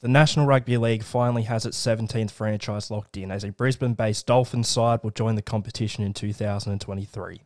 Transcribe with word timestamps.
The 0.00 0.08
National 0.08 0.44
Rugby 0.44 0.76
League 0.76 1.02
finally 1.02 1.44
has 1.44 1.64
its 1.64 1.82
17th 1.82 2.30
franchise 2.30 2.90
locked 2.90 3.16
in 3.16 3.30
as 3.30 3.44
a 3.44 3.50
Brisbane 3.50 3.94
based 3.94 4.26
Dolphins 4.26 4.68
side 4.68 5.00
will 5.02 5.10
join 5.10 5.36
the 5.36 5.42
competition 5.42 6.04
in 6.04 6.12
2023. 6.12 7.40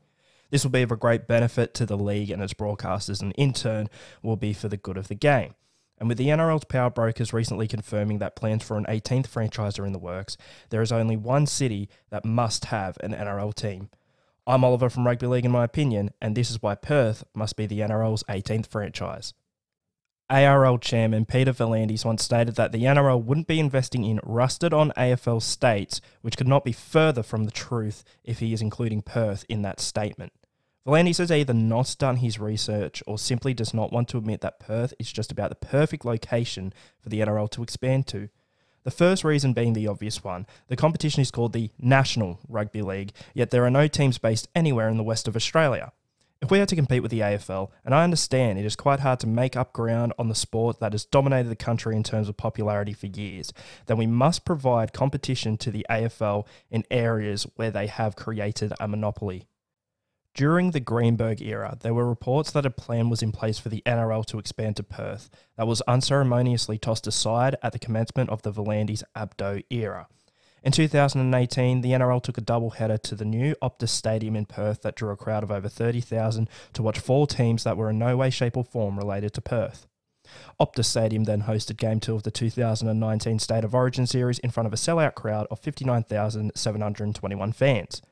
This 0.51 0.65
will 0.65 0.73
be 0.73 0.83
of 0.83 0.91
a 0.91 0.97
great 0.97 1.29
benefit 1.29 1.75
to 1.75 1.87
the 1.87 1.97
league 1.97 2.29
and 2.29 2.43
its 2.43 2.53
broadcasters, 2.53 3.23
and 3.23 3.33
in 3.37 3.53
turn, 3.53 3.89
will 4.21 4.35
be 4.35 4.53
for 4.53 4.67
the 4.67 4.77
good 4.77 4.97
of 4.97 5.07
the 5.07 5.15
game. 5.15 5.55
And 5.97 6.09
with 6.09 6.19
the 6.19 6.27
NRL's 6.27 6.65
power 6.65 6.91
brokers 6.91 7.33
recently 7.33 7.69
confirming 7.69 8.19
that 8.19 8.35
plans 8.35 8.65
for 8.65 8.77
an 8.77 8.87
18th 8.87 9.29
franchise 9.29 9.79
are 9.79 9.87
in 9.87 9.93
the 9.93 10.01
works, 10.01 10.37
there 10.71 10.83
is 10.83 10.91
only 10.91 11.17
one 11.17 11.47
city 11.47 11.89
that 12.11 12.25
must 12.25 12.65
have 12.65 12.99
an 13.01 13.13
NRL 13.13 13.55
team. 13.55 13.91
I'm 14.45 14.65
Oliver 14.65 14.91
from 14.91 15.07
Rugby 15.07 15.29
League, 15.29 15.45
in 15.45 15.53
my 15.53 15.63
opinion, 15.63 16.11
and 16.21 16.37
this 16.37 16.51
is 16.51 16.61
why 16.61 16.75
Perth 16.75 17.23
must 17.33 17.55
be 17.55 17.67
the 17.67 17.79
NRL's 17.79 18.25
18th 18.25 18.67
franchise. 18.67 19.35
ARL 20.31 20.79
chairman 20.79 21.25
Peter 21.25 21.53
V'landys 21.53 22.05
once 22.05 22.23
stated 22.23 22.55
that 22.55 22.71
the 22.71 22.85
NRL 22.85 23.23
wouldn't 23.23 23.49
be 23.49 23.59
investing 23.59 24.05
in 24.05 24.21
rusted 24.23 24.73
on 24.73 24.93
AFL 24.97 25.43
states, 25.43 26.01
which 26.23 26.37
could 26.37 26.47
not 26.47 26.65
be 26.65 26.73
further 26.73 27.25
from 27.25 27.45
the 27.45 27.51
truth 27.51 28.05
if 28.23 28.39
he 28.39 28.53
is 28.53 28.63
including 28.63 29.03
Perth 29.03 29.45
in 29.49 29.63
that 29.63 29.81
statement. 29.81 30.33
V'landys 30.87 31.19
has 31.19 31.33
either 31.33 31.53
not 31.53 31.97
done 31.99 32.17
his 32.17 32.39
research 32.39 33.03
or 33.07 33.19
simply 33.19 33.53
does 33.53 33.75
not 33.75 33.93
want 33.93 34.09
to 34.09 34.19
admit 34.19 34.41
that 34.41 34.61
Perth 34.61 34.95
is 35.01 35.13
just 35.13 35.33
about 35.33 35.51
the 35.51 35.57
perfect 35.57 36.05
location 36.05 36.73
for 37.01 37.09
the 37.09 37.21
NRL 37.21 37.51
to 37.51 37.63
expand 37.65 38.07
to. 38.09 38.29
The 38.85 38.91
first 38.91 39.25
reason 39.25 39.53
being 39.53 39.73
the 39.73 39.89
obvious 39.89 40.25
one 40.25 40.47
the 40.69 40.77
competition 40.77 41.21
is 41.21 41.31
called 41.31 41.53
the 41.53 41.71
National 41.79 42.39
Rugby 42.49 42.83
League, 42.83 43.13
yet 43.35 43.51
there 43.51 43.65
are 43.65 43.71
no 43.71 43.89
teams 43.89 44.17
based 44.17 44.49
anywhere 44.55 44.89
in 44.89 44.97
the 44.97 45.03
west 45.03 45.27
of 45.27 45.37
Australia. 45.37 45.93
If 46.43 46.51
we 46.51 46.59
are 46.59 46.67
to 46.67 46.77
compete 46.77 47.03
with 47.03 47.11
the 47.11 47.21
AFL, 47.21 47.71
and 47.85 47.95
I 47.95 48.03
understand 48.03 48.59
it 48.59 48.65
is 48.65 48.75
quite 48.75 49.01
hard 49.01 49.21
to 49.21 49.27
make 49.27 49.57
up 49.57 49.75
ground 49.75 50.15
on 50.19 50.29
the 50.29 50.35
sport 50.35 50.81
that 50.81 50.93
has 50.93 51.05
dominated 51.05 51.51
the 51.51 51.57
country 51.57 51.95
in 51.95 52.03
terms 52.03 52.31
of 52.31 52.39
popularity 52.39 52.95
for 52.95 53.09
years, 53.09 53.53
then 53.87 53.99
we 53.99 54.07
must 54.07 54.47
provide 54.47 54.95
competition 54.95 55.59
to 55.59 55.71
the 55.71 55.85
AFL 55.91 56.47
in 56.71 56.85
areas 56.91 57.47
where 57.57 57.71
they 57.71 57.89
have 57.89 58.17
created 58.17 58.73
a 58.81 58.89
monopoly. 58.89 59.49
During 60.33 60.71
the 60.71 60.81
Greenberg 60.81 61.43
era, 61.43 61.77
there 61.81 61.93
were 61.93 62.09
reports 62.09 62.53
that 62.53 62.65
a 62.65 62.71
plan 62.71 63.11
was 63.11 63.23
in 63.23 63.33
place 63.33 63.59
for 63.59 63.69
the 63.69 63.83
NRL 63.85 64.25
to 64.27 64.39
expand 64.39 64.77
to 64.77 64.83
Perth 64.83 65.29
that 65.59 65.67
was 65.67 65.83
unceremoniously 65.83 66.79
tossed 66.79 67.07
aside 67.07 67.57
at 67.63 67.73
the 67.73 67.79
commencement 67.79 68.31
of 68.31 68.41
the 68.43 68.53
V'landys 68.53 69.03
Abdo 69.15 69.63
era. 69.69 70.07
In 70.63 70.73
2018, 70.73 71.81
the 71.81 71.93
NRL 71.93 72.23
took 72.23 72.37
a 72.37 72.43
double 72.43 72.71
header 72.71 72.99
to 72.99 73.15
the 73.15 73.25
new 73.25 73.55
Optus 73.63 73.89
Stadium 73.89 74.37
in 74.37 74.45
Perth 74.45 74.83
that 74.83 74.95
drew 74.95 75.11
a 75.11 75.17
crowd 75.17 75.43
of 75.43 75.51
over 75.51 75.71
30,000 75.71 76.51
to 76.75 76.83
watch 76.83 76.99
four 76.99 77.27
teams 77.27 77.65
that 77.65 77.79
were 77.79 77.89
in 77.89 77.99
no 77.99 78.19
way, 78.19 78.29
shape, 78.29 78.59
or 78.59 78.65
form 78.65 78.99
related 78.99 79.33
to 79.35 79.41
Perth. 79.41 79.87
Optus 80.61 80.85
Stadium 80.85 81.25
then 81.25 81.45
hosted 81.45 81.79
Game 81.79 81.99
2 81.99 82.15
of 82.15 82.25
the 82.25 82.31
2019 82.31 83.39
State 83.39 83.65
of 83.65 83.75
Origin 83.75 84.07
series 84.07 84.39
in 84.41 84.51
front 84.51 84.67
of 84.67 84.75
a 84.75 84.77
sellout 84.77 85.15
crowd 85.15 85.47
of 85.51 85.59
59,721 85.61 87.53
fans. 87.53 88.03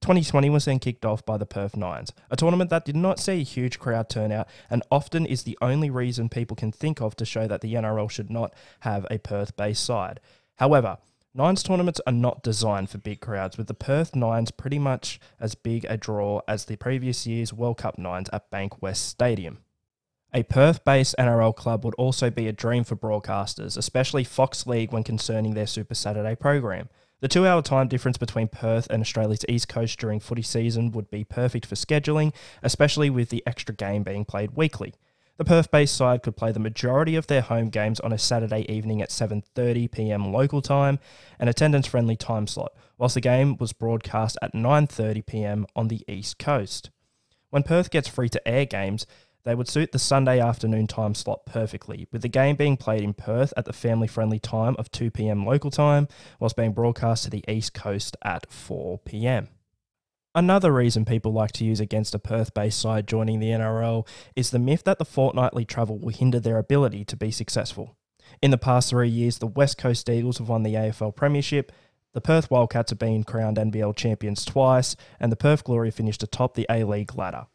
2020 0.00 0.50
was 0.50 0.66
then 0.66 0.78
kicked 0.78 1.04
off 1.04 1.26
by 1.26 1.36
the 1.36 1.46
Perth 1.46 1.76
Nines, 1.76 2.12
a 2.30 2.36
tournament 2.36 2.70
that 2.70 2.84
did 2.84 2.94
not 2.94 3.18
see 3.18 3.40
a 3.40 3.44
huge 3.44 3.80
crowd 3.80 4.08
turnout 4.08 4.46
and 4.70 4.84
often 4.92 5.26
is 5.26 5.42
the 5.42 5.58
only 5.60 5.90
reason 5.90 6.28
people 6.28 6.54
can 6.54 6.70
think 6.70 7.00
of 7.00 7.16
to 7.16 7.24
show 7.24 7.48
that 7.48 7.62
the 7.62 7.74
NRL 7.74 8.08
should 8.08 8.30
not 8.30 8.54
have 8.80 9.06
a 9.10 9.18
Perth 9.18 9.56
based 9.56 9.84
side. 9.84 10.20
However, 10.56 10.98
Nines 11.36 11.62
tournaments 11.62 12.00
are 12.06 12.14
not 12.14 12.42
designed 12.42 12.88
for 12.88 12.96
big 12.96 13.20
crowds, 13.20 13.58
with 13.58 13.66
the 13.66 13.74
Perth 13.74 14.16
Nines 14.16 14.50
pretty 14.50 14.78
much 14.78 15.20
as 15.38 15.54
big 15.54 15.84
a 15.84 15.98
draw 15.98 16.40
as 16.48 16.64
the 16.64 16.76
previous 16.76 17.26
year's 17.26 17.52
World 17.52 17.76
Cup 17.76 17.98
Nines 17.98 18.30
at 18.32 18.50
Bankwest 18.50 18.96
Stadium. 18.96 19.58
A 20.32 20.44
Perth 20.44 20.82
based 20.82 21.14
NRL 21.18 21.54
club 21.54 21.84
would 21.84 21.94
also 21.96 22.30
be 22.30 22.48
a 22.48 22.54
dream 22.54 22.84
for 22.84 22.96
broadcasters, 22.96 23.76
especially 23.76 24.24
Fox 24.24 24.66
League 24.66 24.92
when 24.92 25.04
concerning 25.04 25.52
their 25.52 25.66
Super 25.66 25.94
Saturday 25.94 26.34
program. 26.34 26.88
The 27.20 27.28
two 27.28 27.46
hour 27.46 27.60
time 27.60 27.88
difference 27.88 28.16
between 28.16 28.48
Perth 28.48 28.86
and 28.88 29.02
Australia's 29.02 29.44
East 29.46 29.68
Coast 29.68 29.98
during 29.98 30.20
footy 30.20 30.40
season 30.40 30.90
would 30.92 31.10
be 31.10 31.22
perfect 31.22 31.66
for 31.66 31.74
scheduling, 31.74 32.32
especially 32.62 33.10
with 33.10 33.28
the 33.28 33.42
extra 33.46 33.74
game 33.74 34.02
being 34.02 34.24
played 34.24 34.52
weekly. 34.52 34.94
The 35.38 35.44
Perth-based 35.44 35.94
side 35.94 36.22
could 36.22 36.36
play 36.36 36.52
the 36.52 36.58
majority 36.58 37.14
of 37.14 37.26
their 37.26 37.42
home 37.42 37.68
games 37.68 38.00
on 38.00 38.10
a 38.10 38.18
Saturday 38.18 38.64
evening 38.72 39.02
at 39.02 39.10
7:30 39.10 39.90
p.m. 39.90 40.32
local 40.32 40.62
time, 40.62 40.98
an 41.38 41.46
attendance-friendly 41.48 42.16
time 42.16 42.46
slot, 42.46 42.72
whilst 42.96 43.16
the 43.16 43.20
game 43.20 43.58
was 43.58 43.74
broadcast 43.74 44.38
at 44.40 44.54
9:30 44.54 45.26
p.m. 45.26 45.66
on 45.76 45.88
the 45.88 46.02
East 46.08 46.38
Coast. 46.38 46.88
When 47.50 47.62
Perth 47.62 47.90
gets 47.90 48.08
free 48.08 48.30
to 48.30 48.48
air 48.48 48.64
games, 48.64 49.06
they 49.44 49.54
would 49.54 49.68
suit 49.68 49.92
the 49.92 49.98
Sunday 49.98 50.40
afternoon 50.40 50.86
time 50.86 51.14
slot 51.14 51.44
perfectly, 51.44 52.08
with 52.10 52.22
the 52.22 52.28
game 52.28 52.56
being 52.56 52.78
played 52.78 53.02
in 53.02 53.12
Perth 53.12 53.52
at 53.58 53.66
the 53.66 53.74
family 53.74 54.08
friendly 54.08 54.38
time 54.38 54.74
of 54.78 54.90
2 54.90 55.10
pm 55.10 55.44
local 55.44 55.70
time, 55.70 56.08
whilst 56.40 56.56
being 56.56 56.72
broadcast 56.72 57.24
to 57.24 57.30
the 57.30 57.44
East 57.46 57.74
Coast 57.74 58.16
at 58.22 58.50
4 58.50 58.98
pm. 59.00 59.48
Another 60.36 60.70
reason 60.70 61.06
people 61.06 61.32
like 61.32 61.52
to 61.52 61.64
use 61.64 61.80
against 61.80 62.14
a 62.14 62.18
Perth 62.18 62.52
based 62.52 62.78
side 62.78 63.08
joining 63.08 63.40
the 63.40 63.48
NRL 63.48 64.06
is 64.36 64.50
the 64.50 64.58
myth 64.58 64.84
that 64.84 64.98
the 64.98 65.06
fortnightly 65.06 65.64
travel 65.64 65.98
will 65.98 66.12
hinder 66.12 66.38
their 66.38 66.58
ability 66.58 67.06
to 67.06 67.16
be 67.16 67.30
successful. 67.30 67.96
In 68.42 68.50
the 68.50 68.58
past 68.58 68.90
three 68.90 69.08
years, 69.08 69.38
the 69.38 69.46
West 69.46 69.78
Coast 69.78 70.10
Eagles 70.10 70.36
have 70.36 70.50
won 70.50 70.62
the 70.62 70.74
AFL 70.74 71.16
Premiership, 71.16 71.72
the 72.12 72.20
Perth 72.20 72.50
Wildcats 72.50 72.90
have 72.90 72.98
been 72.98 73.24
crowned 73.24 73.56
NBL 73.56 73.96
champions 73.96 74.44
twice, 74.44 74.94
and 75.18 75.32
the 75.32 75.36
Perth 75.36 75.64
Glory 75.64 75.90
finished 75.90 76.22
atop 76.22 76.54
the 76.54 76.66
A 76.68 76.84
League 76.84 77.16
ladder. 77.16 77.46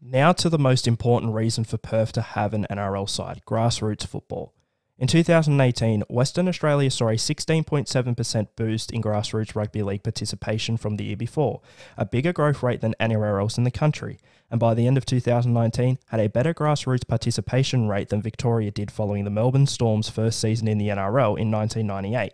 Now 0.00 0.32
to 0.32 0.48
the 0.48 0.58
most 0.58 0.88
important 0.88 1.34
reason 1.34 1.64
for 1.64 1.76
Perth 1.76 2.12
to 2.12 2.22
have 2.22 2.54
an 2.54 2.66
NRL 2.70 3.08
side 3.08 3.42
grassroots 3.46 4.06
football. 4.06 4.54
In 4.98 5.08
2018, 5.08 6.04
Western 6.08 6.48
Australia 6.48 6.90
saw 6.90 7.08
a 7.10 7.16
16.7% 7.16 8.48
boost 8.56 8.90
in 8.90 9.02
grassroots 9.02 9.54
rugby 9.54 9.82
league 9.82 10.02
participation 10.02 10.78
from 10.78 10.96
the 10.96 11.04
year 11.04 11.18
before, 11.18 11.60
a 11.98 12.06
bigger 12.06 12.32
growth 12.32 12.62
rate 12.62 12.80
than 12.80 12.94
anywhere 12.98 13.38
else 13.38 13.58
in 13.58 13.64
the 13.64 13.70
country, 13.70 14.18
and 14.50 14.58
by 14.58 14.72
the 14.72 14.86
end 14.86 14.96
of 14.96 15.04
2019 15.04 15.98
had 16.06 16.20
a 16.20 16.30
better 16.30 16.54
grassroots 16.54 17.06
participation 17.06 17.88
rate 17.88 18.08
than 18.08 18.22
Victoria 18.22 18.70
did 18.70 18.90
following 18.90 19.24
the 19.24 19.30
Melbourne 19.30 19.66
Storm's 19.66 20.08
first 20.08 20.40
season 20.40 20.66
in 20.66 20.78
the 20.78 20.88
NRL 20.88 21.38
in 21.38 21.50
1998. 21.50 22.32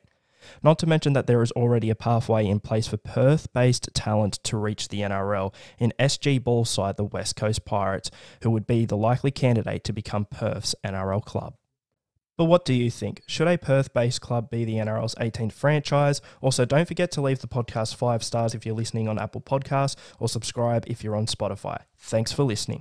Not 0.62 0.78
to 0.78 0.86
mention 0.86 1.14
that 1.14 1.26
there 1.26 1.42
is 1.42 1.50
already 1.52 1.90
a 1.90 1.96
pathway 1.96 2.46
in 2.46 2.60
place 2.60 2.86
for 2.86 2.96
Perth 2.96 3.52
based 3.52 3.88
talent 3.92 4.34
to 4.44 4.56
reach 4.56 4.86
the 4.86 5.00
NRL 5.00 5.52
in 5.80 5.92
SG 5.98 6.42
Ball 6.44 6.64
side, 6.64 6.96
the 6.96 7.02
West 7.02 7.34
Coast 7.34 7.64
Pirates, 7.64 8.12
who 8.42 8.50
would 8.50 8.68
be 8.68 8.84
the 8.84 8.96
likely 8.96 9.32
candidate 9.32 9.82
to 9.82 9.92
become 9.92 10.26
Perth's 10.26 10.76
NRL 10.84 11.24
club. 11.24 11.56
But 12.42 12.46
what 12.46 12.64
do 12.64 12.74
you 12.74 12.90
think? 12.90 13.22
Should 13.28 13.46
a 13.46 13.56
Perth 13.56 13.94
based 13.94 14.20
club 14.20 14.50
be 14.50 14.64
the 14.64 14.74
NRL's 14.74 15.14
18th 15.14 15.52
franchise? 15.52 16.20
Also, 16.40 16.64
don't 16.64 16.88
forget 16.88 17.12
to 17.12 17.22
leave 17.22 17.38
the 17.38 17.46
podcast 17.46 17.94
five 17.94 18.24
stars 18.24 18.52
if 18.52 18.66
you're 18.66 18.74
listening 18.74 19.06
on 19.06 19.16
Apple 19.16 19.40
Podcasts 19.40 19.94
or 20.18 20.28
subscribe 20.28 20.82
if 20.88 21.04
you're 21.04 21.14
on 21.14 21.26
Spotify. 21.26 21.82
Thanks 21.96 22.32
for 22.32 22.42
listening. 22.42 22.80